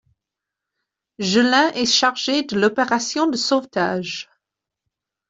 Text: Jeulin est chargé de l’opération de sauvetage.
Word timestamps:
Jeulin 1.19 1.69
est 1.75 1.85
chargé 1.85 2.41
de 2.41 2.57
l’opération 2.59 3.27
de 3.27 3.37
sauvetage. 3.37 4.31